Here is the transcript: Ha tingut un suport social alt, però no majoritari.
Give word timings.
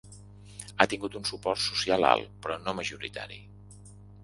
Ha 0.77 0.87
tingut 0.93 1.17
un 1.19 1.27
suport 1.31 1.61
social 1.67 2.09
alt, 2.13 2.33
però 2.47 2.57
no 2.65 2.77
majoritari. 2.81 3.41